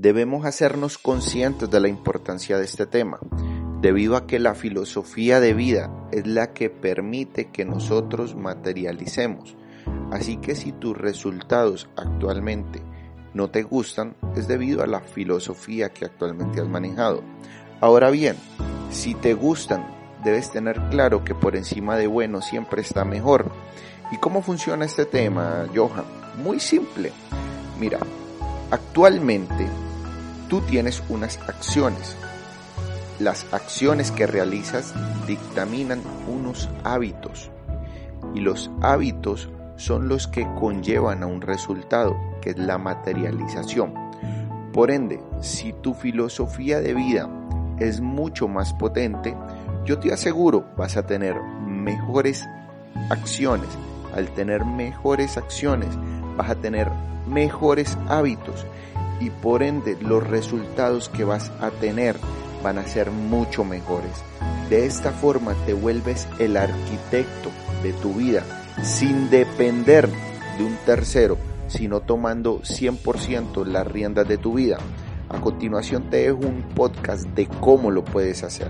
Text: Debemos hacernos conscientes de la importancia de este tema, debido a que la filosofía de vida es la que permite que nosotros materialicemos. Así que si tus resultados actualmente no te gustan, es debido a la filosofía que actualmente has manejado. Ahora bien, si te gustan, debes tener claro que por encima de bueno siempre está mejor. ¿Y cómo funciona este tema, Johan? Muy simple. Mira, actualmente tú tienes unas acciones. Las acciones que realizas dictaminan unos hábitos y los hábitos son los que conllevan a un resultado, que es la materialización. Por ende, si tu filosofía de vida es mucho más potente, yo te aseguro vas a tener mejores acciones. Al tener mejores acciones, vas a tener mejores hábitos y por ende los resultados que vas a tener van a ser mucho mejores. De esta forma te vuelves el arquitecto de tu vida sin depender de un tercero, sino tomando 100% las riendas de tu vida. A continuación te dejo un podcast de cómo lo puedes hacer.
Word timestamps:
Debemos 0.00 0.46
hacernos 0.46 0.96
conscientes 0.96 1.68
de 1.70 1.80
la 1.80 1.88
importancia 1.88 2.56
de 2.56 2.64
este 2.64 2.86
tema, 2.86 3.18
debido 3.80 4.14
a 4.14 4.28
que 4.28 4.38
la 4.38 4.54
filosofía 4.54 5.40
de 5.40 5.54
vida 5.54 5.90
es 6.12 6.24
la 6.24 6.52
que 6.52 6.70
permite 6.70 7.50
que 7.50 7.64
nosotros 7.64 8.36
materialicemos. 8.36 9.56
Así 10.12 10.36
que 10.36 10.54
si 10.54 10.70
tus 10.70 10.96
resultados 10.96 11.88
actualmente 11.96 12.80
no 13.34 13.50
te 13.50 13.64
gustan, 13.64 14.14
es 14.36 14.46
debido 14.46 14.84
a 14.84 14.86
la 14.86 15.00
filosofía 15.00 15.88
que 15.88 16.04
actualmente 16.04 16.60
has 16.60 16.68
manejado. 16.68 17.24
Ahora 17.80 18.10
bien, 18.10 18.36
si 18.92 19.16
te 19.16 19.34
gustan, 19.34 19.84
debes 20.22 20.52
tener 20.52 20.80
claro 20.90 21.24
que 21.24 21.34
por 21.34 21.56
encima 21.56 21.96
de 21.96 22.06
bueno 22.06 22.40
siempre 22.40 22.82
está 22.82 23.04
mejor. 23.04 23.50
¿Y 24.12 24.18
cómo 24.18 24.42
funciona 24.42 24.84
este 24.84 25.06
tema, 25.06 25.66
Johan? 25.74 26.04
Muy 26.40 26.60
simple. 26.60 27.10
Mira, 27.80 27.98
actualmente 28.70 29.66
tú 30.48 30.62
tienes 30.62 31.02
unas 31.08 31.38
acciones. 31.48 32.16
Las 33.18 33.46
acciones 33.52 34.10
que 34.10 34.26
realizas 34.26 34.94
dictaminan 35.26 36.00
unos 36.28 36.68
hábitos 36.84 37.50
y 38.34 38.40
los 38.40 38.70
hábitos 38.80 39.50
son 39.76 40.08
los 40.08 40.26
que 40.26 40.46
conllevan 40.58 41.22
a 41.22 41.26
un 41.26 41.40
resultado, 41.40 42.16
que 42.40 42.50
es 42.50 42.58
la 42.58 42.78
materialización. 42.78 43.92
Por 44.72 44.90
ende, 44.90 45.20
si 45.40 45.72
tu 45.72 45.94
filosofía 45.94 46.80
de 46.80 46.94
vida 46.94 47.28
es 47.78 48.00
mucho 48.00 48.48
más 48.48 48.72
potente, 48.72 49.36
yo 49.84 49.98
te 49.98 50.12
aseguro 50.12 50.64
vas 50.76 50.96
a 50.96 51.06
tener 51.06 51.40
mejores 51.66 52.46
acciones. 53.10 53.68
Al 54.14 54.28
tener 54.30 54.64
mejores 54.64 55.36
acciones, 55.36 55.90
vas 56.36 56.50
a 56.50 56.54
tener 56.54 56.90
mejores 57.26 57.96
hábitos 58.08 58.66
y 59.20 59.30
por 59.30 59.62
ende 59.62 59.96
los 60.00 60.26
resultados 60.26 61.08
que 61.08 61.24
vas 61.24 61.50
a 61.60 61.70
tener 61.70 62.16
van 62.62 62.78
a 62.78 62.86
ser 62.86 63.10
mucho 63.10 63.64
mejores. 63.64 64.12
De 64.68 64.86
esta 64.86 65.12
forma 65.12 65.54
te 65.66 65.72
vuelves 65.72 66.28
el 66.38 66.56
arquitecto 66.56 67.50
de 67.82 67.92
tu 67.94 68.14
vida 68.14 68.44
sin 68.82 69.30
depender 69.30 70.08
de 70.58 70.64
un 70.64 70.76
tercero, 70.84 71.38
sino 71.68 72.00
tomando 72.00 72.60
100% 72.60 73.64
las 73.66 73.86
riendas 73.86 74.26
de 74.28 74.38
tu 74.38 74.54
vida. 74.54 74.78
A 75.28 75.40
continuación 75.40 76.08
te 76.10 76.18
dejo 76.18 76.38
un 76.38 76.62
podcast 76.74 77.24
de 77.28 77.46
cómo 77.46 77.90
lo 77.90 78.04
puedes 78.04 78.42
hacer. 78.42 78.66